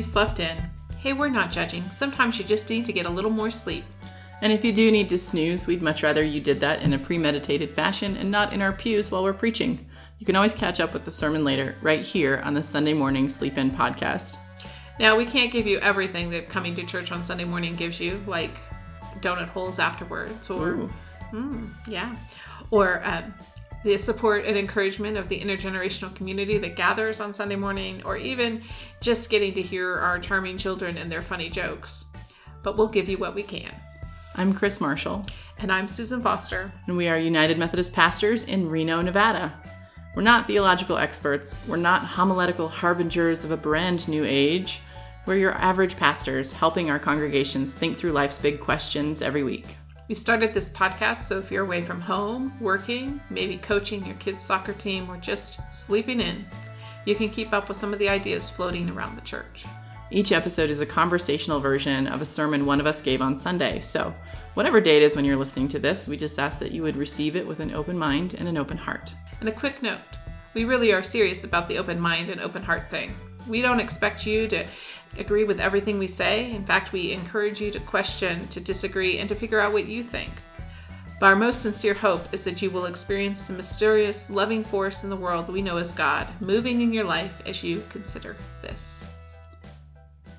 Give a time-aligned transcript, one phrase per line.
[0.00, 0.56] You slept in.
[0.98, 1.82] Hey, we're not judging.
[1.90, 3.84] Sometimes you just need to get a little more sleep.
[4.40, 6.98] And if you do need to snooze, we'd much rather you did that in a
[6.98, 9.86] premeditated fashion and not in our pews while we're preaching.
[10.18, 13.28] You can always catch up with the sermon later, right here on the Sunday Morning
[13.28, 14.38] Sleep In podcast.
[14.98, 18.24] Now, we can't give you everything that coming to church on Sunday morning gives you,
[18.26, 18.58] like
[19.18, 20.88] donut holes afterwards, or
[21.34, 21.70] Ooh.
[21.86, 22.16] yeah,
[22.70, 23.34] or um,
[23.84, 28.62] the support and encouragement of the intergenerational community that gathers on Sunday morning, or even
[29.00, 32.06] just getting to hear our charming children and their funny jokes.
[32.62, 33.74] But we'll give you what we can.
[34.34, 35.24] I'm Kris Marshall,
[35.58, 36.72] And I'm Susan Foster.
[36.86, 39.54] and we are United Methodist pastors in Reno, Nevada.
[40.14, 44.80] We're not theological experts, we're not homiletical harbingers of a brand new age.
[45.26, 49.66] We're your average pastors helping our congregations think through life's big questions every week.
[50.10, 54.42] We started this podcast so if you're away from home, working, maybe coaching your kids'
[54.42, 56.44] soccer team, or just sleeping in,
[57.04, 59.66] you can keep up with some of the ideas floating around the church.
[60.10, 63.78] Each episode is a conversational version of a sermon one of us gave on Sunday.
[63.78, 64.12] So,
[64.54, 66.96] whatever day it is when you're listening to this, we just ask that you would
[66.96, 69.14] receive it with an open mind and an open heart.
[69.38, 70.00] And a quick note
[70.54, 73.14] we really are serious about the open mind and open heart thing.
[73.48, 74.64] We don't expect you to
[75.18, 76.50] agree with everything we say.
[76.52, 80.02] In fact, we encourage you to question, to disagree, and to figure out what you
[80.02, 80.30] think.
[81.18, 85.10] But our most sincere hope is that you will experience the mysterious, loving force in
[85.10, 89.06] the world we know as God moving in your life as you consider this.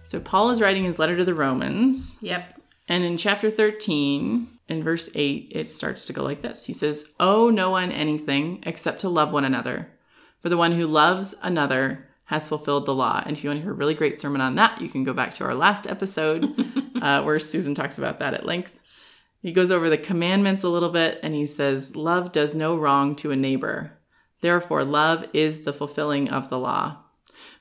[0.04, 2.60] So, Paul is writing his letter to the Romans, Yep.
[2.90, 7.14] and in chapter 13, in verse 8, it starts to go like this He says,
[7.20, 9.88] Owe no one anything except to love one another.
[10.42, 13.22] For the one who loves another has fulfilled the law.
[13.26, 15.12] And if you want to hear a really great sermon on that, you can go
[15.12, 16.46] back to our last episode
[17.02, 18.80] uh, where Susan talks about that at length.
[19.42, 23.18] He goes over the commandments a little bit and he says, Love does no wrong
[23.18, 24.00] to a neighbor.
[24.40, 27.00] Therefore, love is the fulfilling of the law.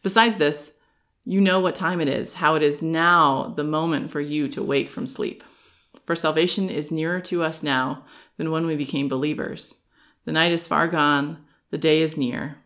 [0.05, 0.79] Besides this,
[1.25, 4.63] you know what time it is, how it is now the moment for you to
[4.63, 5.43] wake from sleep.
[6.07, 8.05] For salvation is nearer to us now
[8.37, 9.83] than when we became believers.
[10.27, 12.60] The night is far gone, the day is near.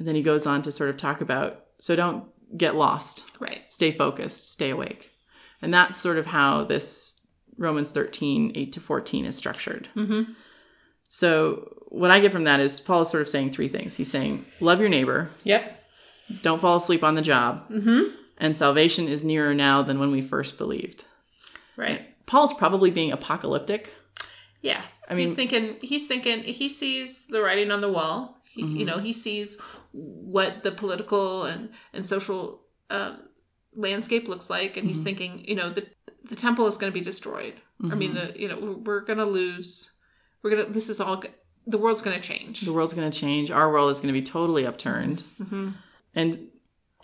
[0.00, 2.24] And then he goes on to sort of talk about so don't
[2.56, 3.60] get lost, Right.
[3.68, 5.10] stay focused, stay awake.
[5.62, 7.20] And that's sort of how this
[7.56, 9.88] Romans 13, 8 to 14 is structured.
[9.94, 10.32] Mm-hmm.
[11.08, 13.96] So, what I get from that is Paul is sort of saying three things.
[13.96, 15.82] He's saying, love your neighbor, Yep.
[16.42, 18.14] don't fall asleep on the job, Mm-hmm.
[18.38, 21.04] and salvation is nearer now than when we first believed.
[21.76, 22.02] Right.
[22.26, 23.92] Paul's probably being apocalyptic.
[24.62, 24.82] Yeah.
[25.08, 28.39] I mean- he's thinking he's thinking he sees the writing on the wall.
[28.52, 28.76] He, Mm-hmm.
[28.76, 29.60] You know, he sees
[29.92, 33.18] what the political and and social um,
[33.74, 34.88] landscape looks like, and Mm-hmm.
[34.88, 35.86] he's thinking, you know, the
[36.24, 37.54] the temple is going to be destroyed.
[37.82, 38.32] I mean, Mm-hmm.
[38.34, 39.96] the you know we're, we're going to lose.
[40.42, 40.66] We're gonna.
[40.66, 41.22] This is all.
[41.66, 42.62] The world's going to change.
[42.62, 43.50] The world's going to change.
[43.50, 45.22] Our world is going to be totally upturned.
[45.40, 45.70] Mm-hmm.
[46.14, 46.48] And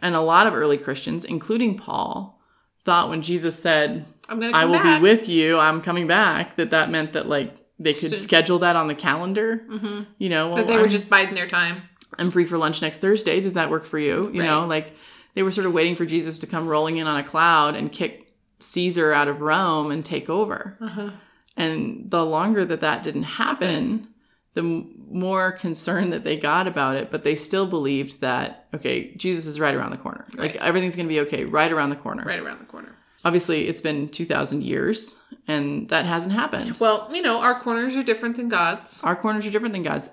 [0.03, 2.39] and a lot of early Christians, including Paul,
[2.85, 4.59] thought when Jesus said, I'm going to.
[4.59, 4.99] "I will back.
[4.99, 5.59] be with you.
[5.59, 8.19] I'm coming back," that that meant that like they could Soon.
[8.19, 9.59] schedule that on the calendar.
[9.69, 10.03] Mm-hmm.
[10.19, 11.83] You know, well, That they were I'm- just biding their time.
[12.19, 13.41] I'm free for lunch next Thursday.
[13.41, 14.31] Does that work for you?
[14.33, 14.93] You know, like
[15.35, 17.91] they were sort of waiting for Jesus to come rolling in on a cloud and
[17.93, 20.79] kick Caesar out of Rome and take over.
[20.81, 21.11] Uh-huh.
[21.57, 24.09] And the longer that that didn't happen,
[24.55, 29.47] the more concerned that they got about it, but they still believed that, okay, Jesus
[29.47, 30.25] is right around the corner.
[30.37, 32.23] Like everything's going to be okay right around the corner.
[32.25, 32.96] Right around the corner.
[33.27, 36.79] Obviously, it's been 2,000 years and that hasn't happened.
[36.79, 39.03] Well, you know, our corners are different than God's.
[39.03, 40.09] Our corners are different than God's.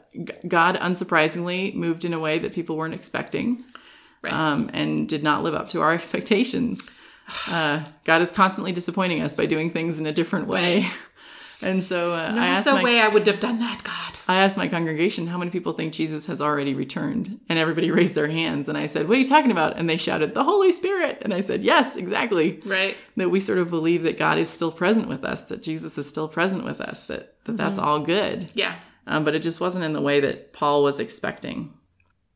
[0.48, 3.64] God, unsurprisingly, moved in a way that people weren't expecting
[4.24, 4.34] Right.
[4.34, 6.90] um, and did not live up to our expectations.
[7.48, 10.88] Uh, God is constantly disappointing us by doing things in a different way.
[11.64, 14.20] And so uh, I asked the my way I would have done that, God.
[14.28, 18.16] I asked my congregation how many people think Jesus has already returned, and everybody raised
[18.16, 18.70] their hands.
[18.70, 21.34] And I said, "What are you talking about?" And they shouted, "The Holy Spirit!" And
[21.34, 22.96] I said, "Yes, exactly." Right.
[23.18, 26.08] That we sort of believe that God is still present with us, that Jesus is
[26.08, 28.50] still present with us, that that that's all good.
[28.54, 28.76] Yeah.
[29.06, 31.74] Um, but it just wasn't in the way that Paul was expecting.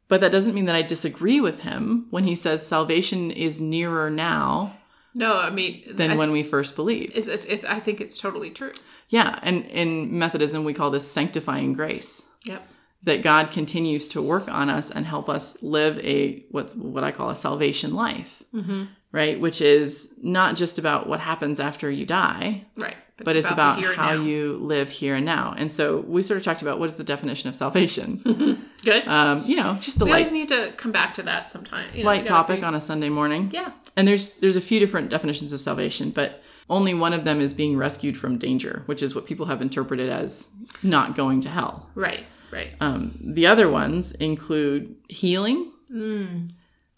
[0.10, 4.10] But that doesn't mean that I disagree with him when he says salvation is nearer
[4.10, 4.75] now
[5.13, 7.16] No, I mean, than I, when we first believed.
[7.16, 8.72] it's, it's, it's, I think it's totally true.
[9.09, 12.30] Yeah, and in Methodism we call this sanctifying grace.
[12.45, 12.68] Yep.
[13.04, 17.12] That God continues to work on us and help us live a what's what I
[17.12, 18.86] call a salvation life, Mm-hmm.
[19.12, 19.39] right?
[19.39, 22.95] Which is not just about what happens after you die, Right.
[23.24, 24.21] but it's about, the and how now.
[24.24, 25.54] you live here and now.
[25.57, 28.18] And so we sort of talked about what is the definition of salvation.
[28.83, 29.07] Good.
[29.07, 31.88] um, you know, just a we light, always need to come back to that sometime.
[31.94, 33.51] You know, light topic be- on a Sunday morning.
[33.54, 33.71] Yeah.
[33.95, 37.54] And there's there's a few different definitions of salvation, but only one of them is
[37.54, 40.54] being rescued from danger, which is what people have interpreted as
[40.84, 41.90] not going to hell.
[41.96, 42.25] Right.
[42.52, 42.69] Right.
[42.81, 46.50] Um, the other ones include healing, Mm.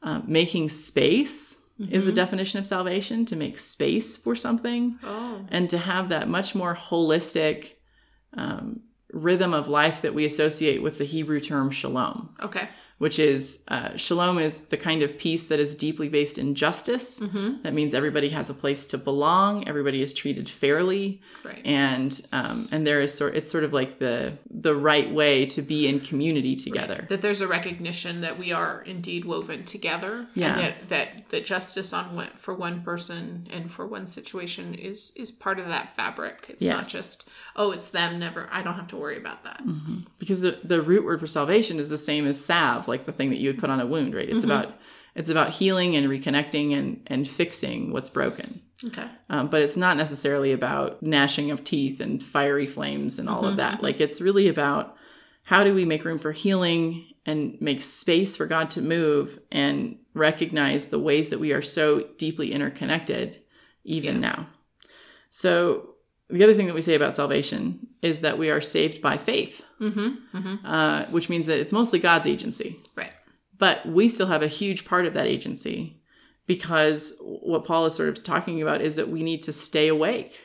[0.01, 2.09] Uh, making space is Mm-hmm.
[2.09, 5.45] a definition of salvation to make space for something Oh.
[5.49, 7.73] and to have that much more holistic
[8.33, 8.79] um,
[9.13, 12.67] rhythm of life that we associate with the Hebrew term shalom, Okay.
[12.99, 17.19] Which is uh, shalom is the kind of peace that is deeply based in justice.
[17.19, 17.63] Mm-hmm.
[17.63, 21.61] That means everybody has a place to belong, everybody is treated fairly, Right.
[21.65, 25.61] and um, and there is sort it's sort of like the the right way to
[25.61, 27.05] be in community together.
[27.09, 30.51] that there's a recognition that we are indeed woven together Yeah.
[30.53, 35.13] and that, that that justice on one for one person and for one situation is
[35.15, 38.87] is part of that fabric it's not just oh it's them never i don't have
[38.87, 39.61] to worry about that
[40.19, 43.29] because the, the root word for salvation is the same as salve like the thing
[43.29, 44.27] that you would put on a wound right?
[44.29, 44.73] It's about
[45.15, 48.61] it's about healing and reconnecting and and fixing what's broken.
[48.85, 49.07] Okay.
[49.29, 53.57] Um, but it's not necessarily about gnashing of teeth and fiery flames and all of
[53.57, 53.83] that.
[53.83, 54.95] Like it's really about
[55.43, 59.97] how do we make room for healing and make space for god to move and
[60.13, 63.41] recognize the ways that we are so deeply interconnected
[63.83, 64.21] even Yeah.
[64.21, 64.47] now.
[65.29, 65.95] So
[66.29, 69.65] the other thing that we say about salvation is that we are saved by faith
[69.79, 72.79] mm-hmm mm-hmm uh, which means that it's mostly God's agency.
[72.95, 73.13] right
[73.57, 76.01] But we still have a huge part of that agency
[76.49, 80.41] because what Paul is sort of talking about is that we need to stay awake,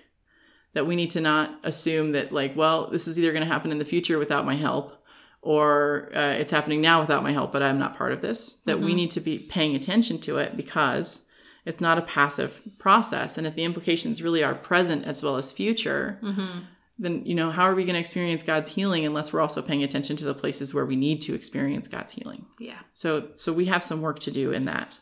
[0.75, 3.73] that we need to not assume that, like, well, this is either going to happen
[3.73, 4.93] in the future without my help
[5.41, 8.55] or uh, it's happening now without my help, but I'm not part of this.
[8.67, 11.27] That we need to be paying attention to it because
[11.65, 13.39] it's not a passive process.
[13.39, 16.61] And if the implications really are present as well as future, mm-hmm.
[16.99, 19.83] then you know how are we going to experience god's healing unless we're also paying
[19.83, 22.47] attention to the places where we need to experience god's healing?
[22.59, 22.79] Yeah.
[22.93, 24.99] So so we have some work to do in that.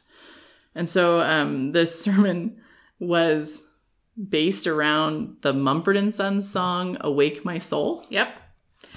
[0.74, 2.60] And so um this sermon
[2.98, 3.68] was
[4.28, 8.04] based around the mumford and sons song awake my soul.
[8.08, 8.41] Yep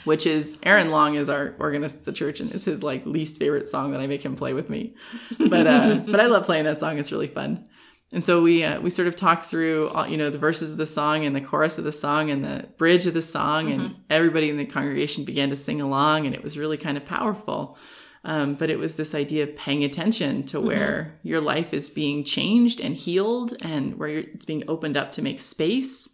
[0.06, 3.38] which is aaron long is our organist at the church and it's his like least
[3.38, 4.96] favorite song that i make him play with me.
[5.38, 6.98] But uh but i love playing that song.
[6.98, 7.68] It's really fun.
[8.12, 10.78] And so we uh, we sort of talked through all, you know the verses of
[10.78, 13.96] the song and the chorus of the song and the bridge of the song and
[14.10, 17.78] everybody in the congregation began to sing along and it was really kind of powerful.
[18.24, 22.24] Um, but it was this idea of paying attention to where your life is being
[22.24, 26.12] changed and healed and where you're, it's being opened up to make space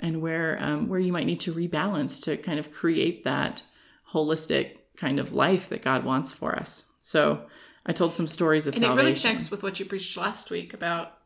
[0.00, 3.62] and where um, where you might need to rebalance to kind of create that
[4.12, 6.92] holistic kind of life that God wants for us.
[7.00, 7.44] So
[7.86, 10.74] I told some stories of and it really connects with what you preached last week
[10.74, 11.18] about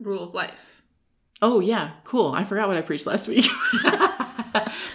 [0.00, 0.78] rule of life
[1.42, 2.32] oh yeah, cool.
[2.32, 3.46] I forgot what I preached last week.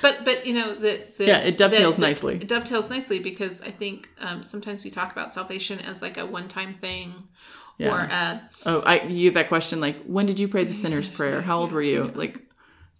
[0.01, 2.35] but but you know the, the Yeah, it dovetails the- the- nicely.
[2.35, 6.25] It dovetails nicely because I think um, sometimes we talk about salvation as like a
[6.25, 7.13] one time thing,
[7.79, 11.41] or uh, oh, I you that question like when did you pray the sinner's prayer?
[11.41, 12.11] How old were you?
[12.15, 12.41] Like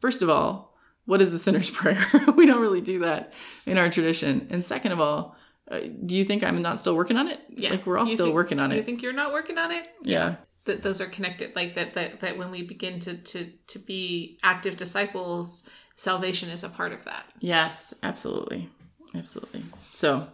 [0.04, 2.06] first of all, what is the sinner's prayer?
[2.36, 3.32] we don't really do that
[3.66, 4.48] in our tradition.
[4.52, 5.36] And second of all,
[5.72, 7.40] uh, do you think I'm not still working on it?
[7.50, 8.76] yeah, Like we're all You still think- working on it.
[8.76, 9.88] You think you're not working on it?
[10.04, 10.36] yeah.
[10.66, 11.56] That those are connected.
[11.56, 13.40] Like that that that when we begin to to
[13.72, 15.68] to be active disciples,
[15.98, 17.26] salvation is a part of that.
[17.40, 18.70] Yes, absolutely.
[19.16, 19.64] Absolutely.
[19.96, 20.28] So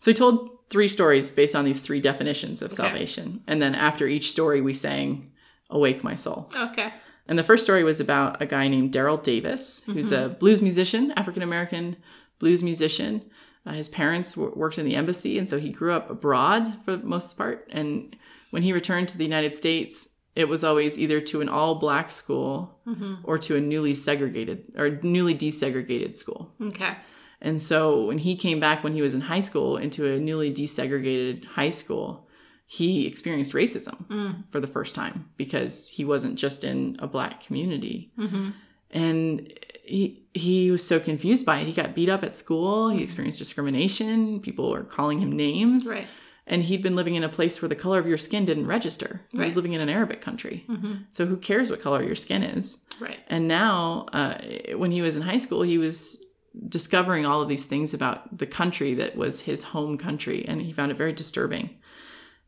[0.00, 0.36] so we told
[0.68, 3.42] three stories based on these three definitions of salvation.
[3.46, 5.32] And then after each story we sang
[5.70, 6.50] Awake My Soul.
[6.54, 6.92] Okay.
[7.26, 11.12] And the first story was about a guy named Daryl Davis, who's a blues musician,
[11.16, 11.96] African American
[12.38, 13.24] blues musician.
[13.66, 16.96] Uh, his parents w- worked in the embassy, and so he grew up abroad for
[16.96, 17.66] the most part.
[17.72, 18.14] And
[18.50, 22.10] when he returned to the United States, it was always either to an all black
[22.10, 22.78] school
[23.22, 26.52] or to a newly segregated or newly desegregated school.
[26.60, 26.96] Okay.
[27.40, 30.52] And so when he came back when he was in high school into a newly
[30.52, 32.23] desegregated high school,
[32.66, 38.12] he experienced racism for the first time because he wasn't just in a black community.
[38.18, 38.50] Mm-hmm.
[38.90, 39.52] And
[39.84, 41.66] he he was so confused by it.
[41.66, 42.88] He got beat up at school.
[42.88, 44.40] He experienced discrimination.
[44.40, 45.88] People were calling him names.
[45.88, 46.06] Right.
[46.46, 49.22] And he'd been living in a place where the color of your skin didn't register.
[49.32, 50.64] He was living in an Arabic country.
[50.68, 50.94] Mm-hmm.
[51.12, 52.84] So who cares what color your skin is?
[53.00, 53.18] Right.
[53.28, 54.38] And now, uh,
[54.76, 56.22] when he was in high school, he was
[56.68, 60.72] discovering all of these things about the country that was his home country, and he
[60.72, 61.70] found it very disturbing.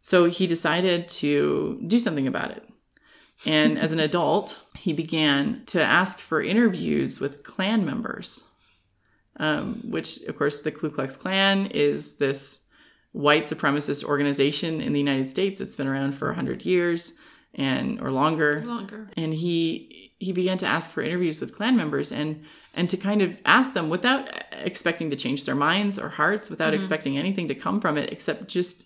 [0.06, 2.62] So he decided to do something about it.
[3.44, 8.44] And as an adult, he began to ask for interviews with Klan members,
[9.38, 12.68] um, which, of course, the Ku Klux Klan is this
[13.10, 15.60] white supremacist organization in the United States.
[15.60, 17.14] It's been around for 100 years
[17.56, 19.10] and or longer Longer.
[19.16, 22.44] and he he began to ask for interviews with Klan members and
[22.74, 26.74] and to kind of ask them without expecting to change their minds or hearts without
[26.74, 28.85] expecting anything to come from it except just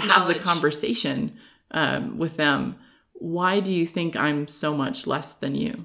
[0.00, 0.38] to have Knowledge.
[0.38, 1.36] the conversation
[1.70, 2.76] um, with them
[3.14, 5.84] why do you think i'm so much less than you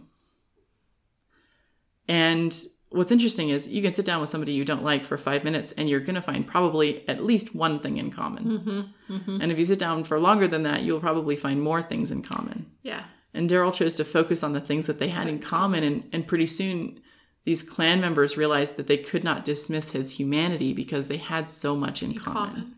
[2.07, 2.53] and
[2.91, 5.71] what's interesting is you can sit down with somebody you don't like for five minutes
[5.71, 8.93] and you're going to find probably at least one thing in common.
[9.41, 12.21] And if you sit down for longer than that, you'll probably find more things in
[12.21, 12.69] common.
[12.83, 13.03] Yeah.
[13.33, 15.83] And Daryl chose to focus on the things that they had in common.
[15.83, 16.99] And, and pretty soon,
[17.45, 21.77] these Klan members realized that they could not dismiss his humanity because they had so
[21.77, 22.49] much in common.
[22.49, 22.75] Common.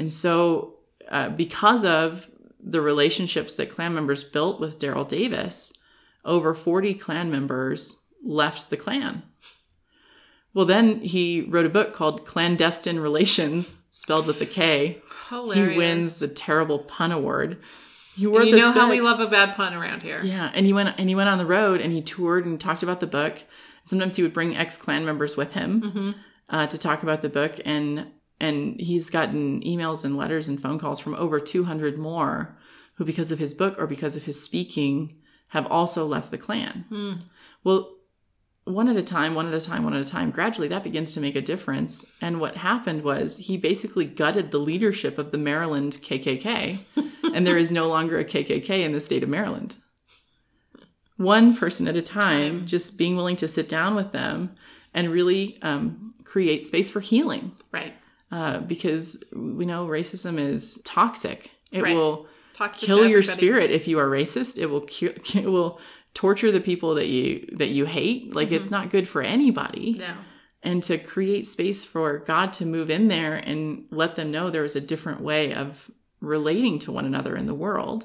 [0.00, 0.76] And so,
[1.10, 2.28] uh, because of
[2.62, 5.72] the relationships that Klan members built with Daryl Davis,
[6.24, 9.22] over 40 Klan members left the Klan.
[10.52, 15.00] Well, then he wrote a book called Clandestine Relations, spelled with a K.
[15.28, 15.70] Hilarious.
[15.72, 17.58] He wins the terrible pun award.
[18.16, 20.20] You know how book- we love a bad pun around here.
[20.22, 22.82] yeah, and he went and he went on the road and he toured and talked
[22.82, 23.38] about the book.
[23.86, 26.10] Sometimes he would bring ex Klan members with him Mm-hmm.
[26.48, 28.06] uh, to talk about the book, and
[28.40, 32.56] and he's gotten emails and letters and phone calls from over two hundred more
[32.94, 35.14] who, because of his book or because of his speaking,
[35.50, 36.84] have also left the Klan.
[36.88, 37.12] Hmm.
[37.64, 37.96] Well,
[38.64, 40.30] one at a time, one at a time, one at a time.
[40.30, 42.04] Gradually, that begins to make a difference.
[42.20, 46.80] And what happened was he basically gutted the leadership of the Maryland KKK,
[47.34, 49.76] and there is no longer a KKK in the state of Maryland.
[51.16, 54.54] One person at a time, just being willing to sit down with them
[54.94, 57.52] and really um, create space for healing.
[57.72, 57.94] Right.
[58.30, 61.50] Uh, because we know racism is toxic.
[61.72, 61.94] It Right.
[61.96, 64.58] will Toxic kill your spirit if you are racist.
[64.58, 65.80] It will cu- it will
[66.14, 68.34] torture the people that you that you hate.
[68.34, 69.96] Like it's not good for anybody.
[69.98, 70.14] No.
[70.62, 74.64] And to create space for God to move in there and let them know there
[74.64, 78.04] is a different way of relating to one another in the world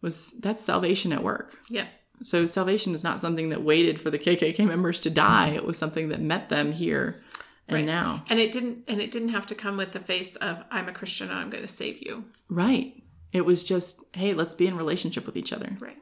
[0.00, 1.58] was that's salvation at work.
[1.68, 1.86] Yeah.
[2.22, 5.48] So salvation is not something that waited for the KKK members to die.
[5.50, 7.20] It was something that met them here
[7.68, 7.84] and Right.
[7.84, 8.24] now.
[8.28, 10.92] And it didn't and it didn't have to come with the face of I'm a
[10.92, 12.24] Christian and I'm going to save you.
[12.48, 13.02] Right.
[13.32, 15.76] It was just, hey, let's be in relationship with each other.
[15.80, 15.98] Right.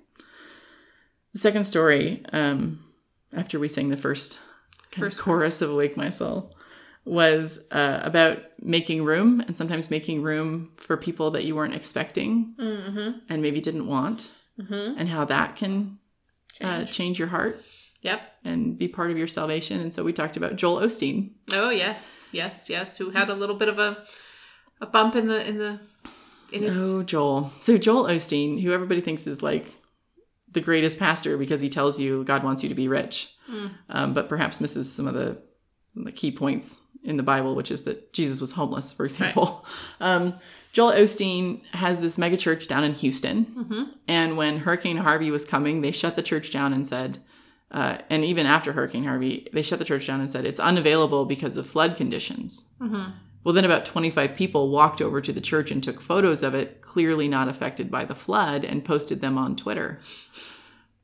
[1.33, 2.85] The second story, um,
[3.33, 4.39] after we sang the first,
[4.91, 6.55] First of chorus of Awake My Soul,
[7.07, 12.55] was uh, about making room and sometimes making room for people that you weren't expecting
[12.59, 13.19] Mm-hmm.
[13.31, 14.99] and maybe didn't want, Mm-hmm.
[14.99, 15.99] and how that can
[16.61, 16.93] uh, Change.
[16.93, 17.59] change your heart
[18.03, 18.21] Yep.
[18.45, 19.81] and be part of your salvation.
[19.81, 21.31] And so we talked about Joel Osteen.
[21.53, 22.99] Oh yes, yes, yes.
[22.99, 24.03] Who had a little bit of a
[24.81, 25.81] a bump in the in the
[26.53, 27.53] in his Oh, Joel.
[27.63, 29.67] So Joel Osteen, who everybody thinks is like
[30.51, 33.71] the greatest pastor because he tells you God wants you to be rich, Mm.
[33.89, 35.41] um, but perhaps misses some of the,
[35.95, 39.65] the key points in the Bible, which is that Jesus was homeless, for example.
[40.01, 40.35] Um,
[40.73, 43.89] Joel Osteen has this megachurch down in Houston, Mhm.
[44.09, 47.23] and when Hurricane Harvey was coming, they shut the church down and said,
[47.73, 51.25] uh, and even after Hurricane Harvey, they shut the church down and said it's unavailable
[51.25, 52.71] because of flood conditions.
[52.81, 53.13] Mhm.
[53.45, 56.81] Well, then about 25 people walked over to the church and took photos of it,
[56.81, 59.99] clearly not affected by the flood, and posted them on Twitter.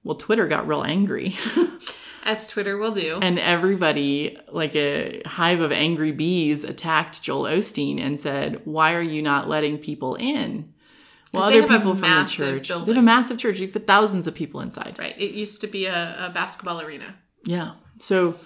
[0.04, 1.36] Well, Twitter got real angry,
[2.24, 3.18] as Twitter will do.
[3.20, 9.02] and everybody, like a hive of angry bees, attacked Joel Osteen and said, Why are
[9.02, 10.72] you not letting people in?
[11.32, 12.68] Well, they other people from the church.
[12.68, 12.94] They building.
[12.94, 13.60] have a massive church.
[13.60, 14.96] You put thousands of people inside.
[14.98, 15.18] right.
[15.18, 17.14] It used to be a, a basketball arena.
[17.44, 17.72] Yeah.
[17.98, 18.36] So,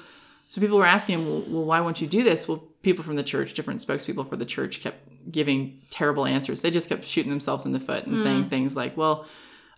[0.49, 2.49] so people were asking him, well, well, why won't you do this?
[2.49, 6.63] Well, people from the church, different spokespeople for the church, kept giving terrible answers.
[6.63, 9.27] They just kept shooting themselves in the foot and saying things like, "Well,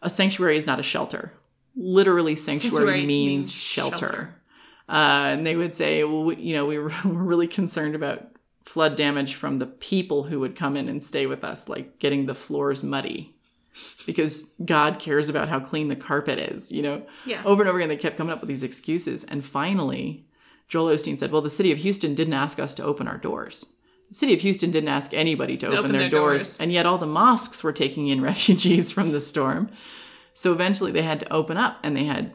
[0.01, 1.33] a sanctuary is not a shelter.
[1.77, 4.35] Literally, sanctuary, Sanctuary means, means shelter." shelter.
[4.89, 8.31] Uh, and they would say, "Well, we, you know, we were, we're really concerned about."
[8.65, 12.27] Flood damage from the people who would come in and stay with us, like getting
[12.27, 13.37] the floors muddy,
[14.07, 17.03] because God cares about how clean the carpet is, you know?
[17.27, 17.43] Yeah.
[17.45, 20.27] over and over again they kept coming up with these excuses and finally
[20.69, 23.75] joel osteen said well the city of houston didn't ask us to open our doors
[24.09, 26.61] the city of houston didn't ask anybody to, open, their, doors, doors.
[26.61, 29.71] and yet all the mosques were taking in refugees from the storm
[30.33, 32.33] so eventually they had to open up and they had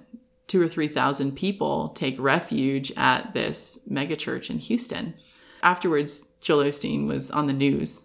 [0.47, 5.13] two or three thousand people take refuge at this megachurch in houston
[5.63, 8.03] afterwards joel osteen was on the news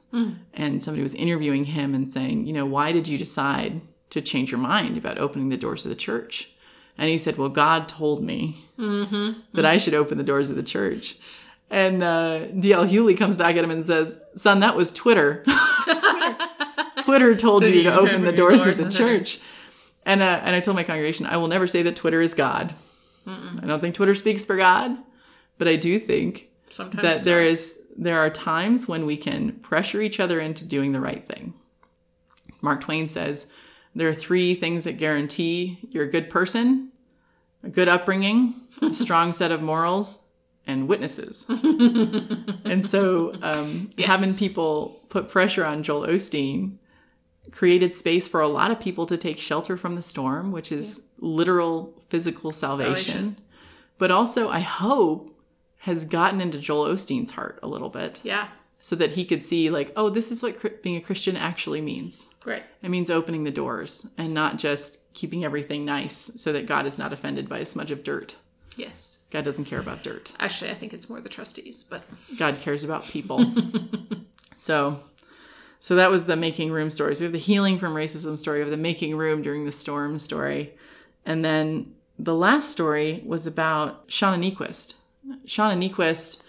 [0.55, 3.81] and somebody was interviewing him and saying you know why did you decide
[4.11, 6.55] to change your mind about opening the doors of the church
[6.97, 8.65] and he said, Well, God told me
[9.53, 11.17] that I should open the doors of the church.
[11.71, 12.87] And uh, D.L.
[12.87, 15.45] Hughley comes back at him and says, Son, that was Twitter.
[15.85, 16.37] Twitter.
[16.99, 19.41] Twitter told you to open the doors of the church.
[20.07, 22.75] And, uh, and I told my congregation, I will never say that Twitter is God.
[23.27, 24.97] I don't think Twitter speaks for God,
[25.59, 30.01] but I do think Sometimes that there is there are times when we can pressure
[30.01, 31.55] each other into doing the right thing.
[32.63, 33.53] Mark Twain says
[33.95, 36.91] there are three things that guarantee you're a good person:
[37.63, 40.27] a good upbringing, a strong set of morals,
[40.67, 41.47] and witnesses.
[41.49, 44.09] and so, um, Yes.
[44.09, 46.79] having people put pressure on Joel Osteen
[47.53, 51.13] created space for a lot of people to take shelter from the storm, which is
[51.19, 52.95] literal physical salvation.
[52.97, 53.37] Salvation.
[53.99, 55.31] but also I hope
[55.85, 58.49] has gotten into Joel Osteen's heart a little bit Yeah.
[58.81, 62.35] so that he could see like, oh, this is what being a Christian actually means.
[62.45, 62.63] Right.
[62.83, 66.99] It means opening the doors and not just keeping everything nice so that God is
[66.99, 68.37] not offended by a smudge of dirt.
[68.77, 69.19] Yes.
[69.31, 70.33] God doesn't care about dirt.
[70.41, 72.03] Actually, I think it's more the trustees, but
[72.39, 73.45] God cares about people.
[74.57, 75.01] so
[75.81, 77.21] so that was the making room stories.
[77.21, 80.73] We have the healing from racism story, have the making room during the storm story.
[81.27, 84.95] And then the last story was about Shauna Niequist.
[85.47, 86.43] Shauna Niequist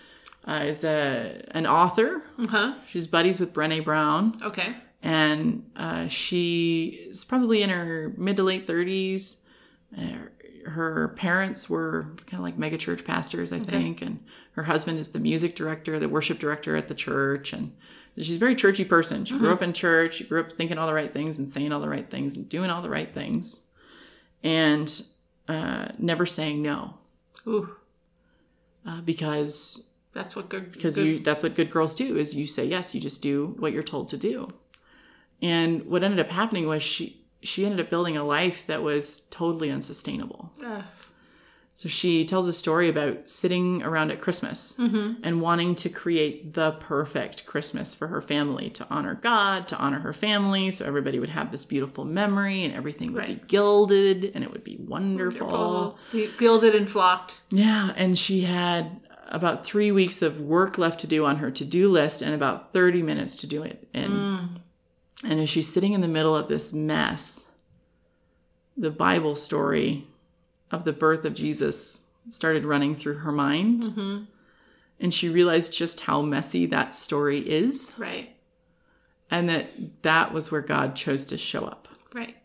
[0.47, 2.21] uh, is a an author.
[2.49, 2.75] huh.
[2.87, 4.75] She's buddies with Brene Brown, Okay.
[5.01, 9.43] and uh, she is probably in her mid to late thirties.
[9.97, 10.27] Uh,
[10.67, 14.19] her parents were kind of like megachurch pastors, I think, and
[14.53, 17.71] her husband is the music director, the worship director at the church, and
[18.17, 19.25] she's a very churchy person.
[19.25, 20.15] She grew up in church.
[20.15, 22.49] She grew up thinking all the right things and saying all the right things and
[22.49, 23.67] doing all the right things,
[24.43, 25.03] and
[25.47, 26.95] uh, never saying no
[27.47, 27.75] Ooh,
[28.85, 30.71] uh, because that's what good.
[30.71, 33.55] because good- you that's what good girls do is you say yes you just do
[33.59, 34.51] what you're told to do
[35.41, 39.27] and what ended up happening was she she ended up building a life that was
[39.29, 40.81] totally unsustainable Uh,
[41.75, 45.13] so she tells a story about sitting around at christmas mm-hmm.
[45.23, 49.99] and wanting to create the perfect christmas for her family to honor god to honor
[49.99, 54.43] her family so everybody would have this beautiful memory and everything would be gilded and
[54.43, 55.47] it would be wonderful.
[55.47, 55.97] wonderful.
[56.37, 57.41] Gilded and flocked.
[57.49, 61.65] Yeah, and she had about three weeks of work left to do on her to
[61.65, 64.11] do list and about 30 minutes to do it in.
[64.11, 64.49] Mm.
[65.23, 67.51] And as she's sitting in the middle of this mess,
[68.77, 70.07] the Bible story
[70.71, 74.27] of the birth of Jesus started running through her mind.
[74.99, 78.35] And she realized just how messy that story is, Right.
[79.29, 79.67] and that
[80.03, 81.87] that was where God chose to show up.
[82.13, 82.37] Right.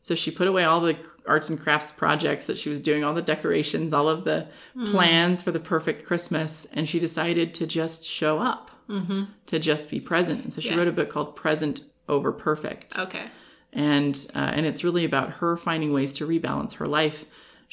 [0.00, 3.12] So she put away all the arts and crafts projects that she was doing, all
[3.14, 4.48] the decorations, all of the
[4.86, 9.24] plans for the perfect Christmas, and she decided to just show up, mm-hmm.
[9.46, 10.42] to just be present.
[10.42, 10.76] And so she Yeah.
[10.76, 13.26] wrote a book called Present Over Perfect, Okay.
[13.74, 17.24] and uh, and it's really about her finding ways to rebalance her life.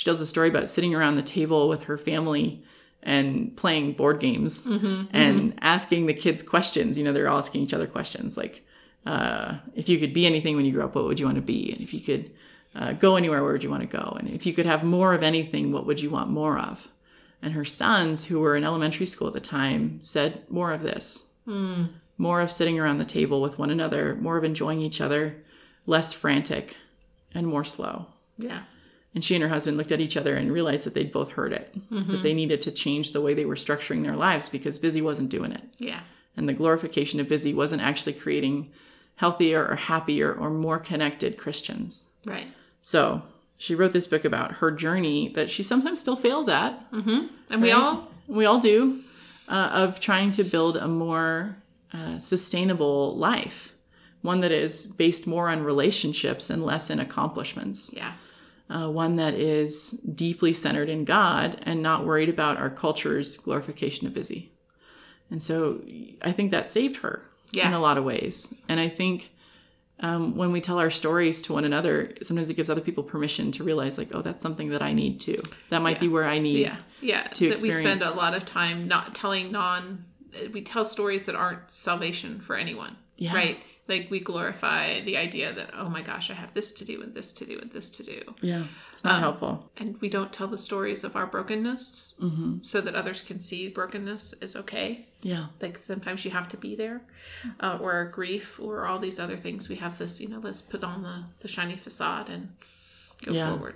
[0.02, 2.64] She tells a story about sitting around the table with her family
[3.04, 4.66] and playing board games
[5.14, 6.98] and asking the kids questions.
[6.98, 8.66] You know, they're all asking each other questions like,
[9.06, 11.44] uh, if you could be anything when you grow up, what would you want to
[11.44, 11.72] be?
[11.72, 12.32] And if you could
[12.74, 14.18] uh, go anywhere, where would you want to go?
[14.18, 16.90] And if you could have more of anything, what would you want more of?
[17.44, 21.32] And her sons, who were in elementary school at the time, said more of this
[22.18, 25.44] more of sitting around the table with one another, more of enjoying each other,
[25.86, 26.76] less frantic,
[27.36, 28.08] and more slow.
[28.40, 28.64] Yeah.
[29.14, 31.52] And she and her husband looked at each other and realized that they'd both heard
[31.52, 35.02] it, that they needed to change the way they were structuring their lives because Busy
[35.02, 35.64] wasn't doing it.
[35.80, 36.00] Yeah.
[36.38, 38.72] And the glorification of Busy wasn't actually creating
[39.16, 42.10] healthier or happier or more connected Christians.
[42.26, 42.48] Right.
[42.82, 43.22] So
[43.58, 46.82] she wrote this book about her journey that she sometimes still fails at.
[46.92, 48.08] And we all.
[48.28, 49.02] we all do
[49.50, 51.58] uh, of trying to build a more
[51.94, 53.74] uh, sustainable life
[54.22, 58.14] one that is based more on relationships and less in accomplishments Yeah.
[58.72, 59.92] Uh, one that is
[60.26, 64.52] deeply centered in god and not worried about our culture's glorification of busy
[65.30, 65.82] and so
[66.24, 67.68] i think that saved her Yeah.
[67.68, 69.30] in a lot of ways and i think
[70.04, 73.52] um, when we tell our stories to one another sometimes it gives other people permission
[73.52, 76.40] to realize like oh that's something that i need too that might be where i
[76.40, 76.78] need Yeah.
[77.02, 77.24] Yeah.
[77.38, 80.06] to that we spend a lot of time not telling non.
[80.54, 82.96] We tell stories that aren't salvation for anyone.
[83.18, 83.36] Yeah.
[83.36, 83.58] Right.
[83.94, 87.12] Like we glorify the idea that oh my gosh I have this to do and
[87.18, 90.48] this to do and this to do, yeah it's not helpful and we don't tell
[90.56, 92.54] the stories of our brokenness Mm-hmm.
[92.62, 94.88] so that others can see brokenness is okay.
[95.32, 97.00] yeah like sometimes you have to be there
[97.64, 100.62] uh, or our grief or all these other things we have this you know let's
[100.74, 102.44] put on the, the shiny facade and
[103.26, 103.50] go Yeah.
[103.50, 103.76] forward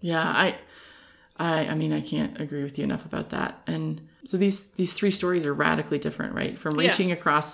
[0.00, 0.48] Yeah, I,
[1.38, 3.52] I, I mean, I can't agree with you enough about that.
[3.66, 6.54] And so these these three stories are radically different, right?
[6.58, 6.88] From Yeah.
[6.88, 7.48] reaching across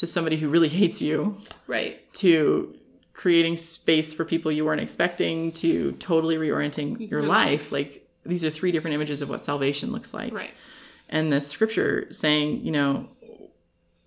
[0.00, 2.74] to somebody who really hates you, right to
[3.12, 7.70] creating space for people you weren't expecting, to totally reorienting your life.
[7.70, 10.32] Like these are three different images of what salvation looks like.
[10.32, 10.52] right
[11.08, 13.08] And the scripture saying, you know,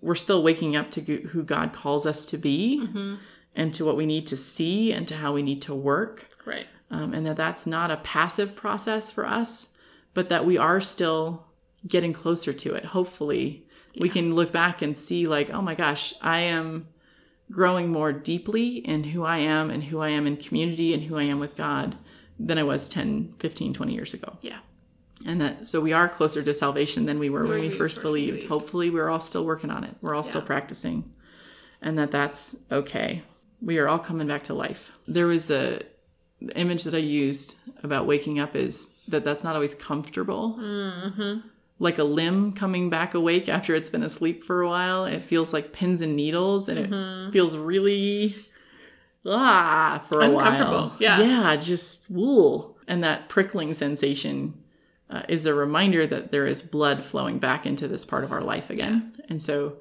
[0.02, 3.14] we're still waking up to who God calls us to be, Mm-hmm.
[3.56, 6.66] and to what we need to see, and to how we need to work right
[6.90, 9.76] um, and that that's not a passive process for us,
[10.12, 11.44] but that we are still
[11.86, 12.84] getting closer to it.
[12.84, 13.63] Hopefully,
[13.98, 16.88] we can look back and see, like, oh my gosh, I am
[17.50, 21.16] growing more deeply in who I am and who I am in community and who
[21.16, 21.96] I am with God
[22.38, 24.36] than I was 10, 15, 20 years ago.
[24.40, 24.58] yeah
[25.24, 27.96] And that so we are closer to salvation than we were when we we first
[27.96, 28.28] first believed.
[28.28, 28.48] believed.
[28.48, 29.94] Hopefully, we're all still working on it.
[30.00, 31.12] We're all still practicing,
[31.80, 33.22] and that that's okay.
[33.62, 34.90] We are all coming back to life.
[35.06, 35.82] There was a
[36.40, 40.58] the image that I used about waking up is that that's not always comfortable.
[40.60, 41.48] Mm-hmm.
[41.80, 45.52] Like a limb coming back awake after it's been asleep for a while, it feels
[45.52, 47.28] like pins and needles, and Mm-hmm.
[47.28, 48.34] it feels really
[49.26, 50.96] ah for a Uncomfortable, while.
[51.00, 51.20] yeah.
[51.20, 54.54] yeah, just wool, and that prickling sensation
[55.10, 58.42] uh, is a reminder that there is blood flowing back into this part of our
[58.42, 59.78] life again, and so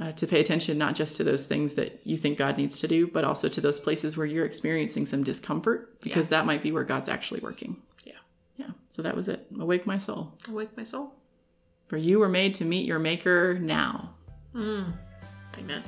[0.00, 2.88] uh, to pay attention not just to those things that you think God needs to
[2.88, 6.70] do, but also to those places where you're experiencing some discomfort, because that might be
[6.72, 7.76] where God's actually working.
[8.04, 8.12] Yeah.
[8.56, 8.70] Yeah.
[8.88, 9.46] So that was it.
[9.58, 10.32] Awake my soul.
[10.48, 11.12] Awake my soul.
[11.88, 14.10] For you were made to meet your Maker now.
[14.54, 14.92] Mm.
[15.58, 15.82] Amen.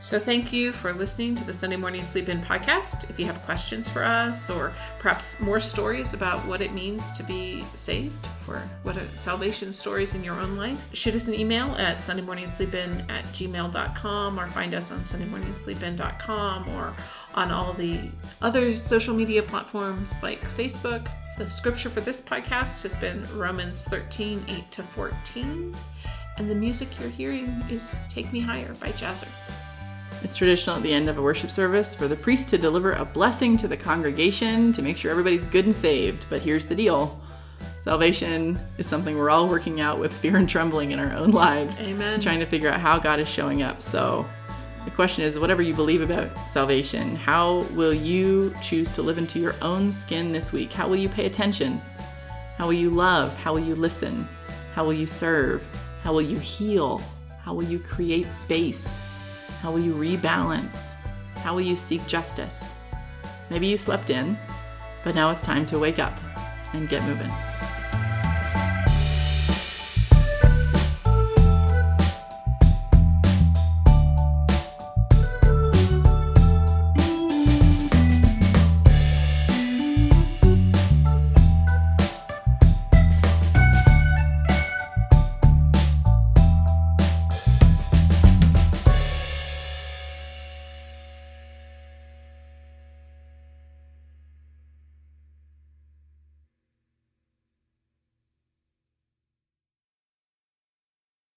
[0.00, 3.10] So thank you for listening to the Sunday Morning Sleep In podcast.
[3.10, 7.22] If you have questions for us or perhaps more stories about what it means to
[7.22, 11.98] be saved or what salvation stories in your own life, shoot us an email at
[11.98, 16.96] sundaymorningsleepin at gmail.com or find us on sundaymorningsleepin.com or
[17.34, 18.00] on all the
[18.40, 21.08] other social media platforms like Facebook.
[21.40, 25.74] The scripture for this podcast has been Romans 13, 8 to 14.
[26.36, 29.26] And the music you're hearing is Take Me Higher by Jazzer.
[30.22, 33.06] It's traditional at the end of a worship service for the priest to deliver a
[33.06, 36.26] blessing to the congregation to make sure everybody's good and saved.
[36.28, 37.18] But here's the deal
[37.80, 41.82] salvation is something we're all working out with fear and trembling in our own lives.
[41.82, 42.20] Amen.
[42.20, 43.80] Trying to figure out how God is showing up.
[43.80, 44.28] So
[44.90, 49.38] the question is whatever you believe about salvation, how will you choose to live into
[49.38, 50.72] your own skin this week?
[50.72, 51.80] How will you pay attention?
[52.58, 53.34] How will you love?
[53.36, 54.28] How will you listen?
[54.74, 55.64] How will you serve?
[56.02, 57.00] How will you heal?
[57.40, 59.00] How will you create space?
[59.62, 61.00] How will you rebalance?
[61.36, 62.74] How will you seek justice?
[63.48, 64.36] Maybe you slept in,
[65.04, 66.18] but now it's time to wake up
[66.74, 67.30] and get moving.